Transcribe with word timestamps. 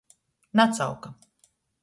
Nacauka. 0.57 1.09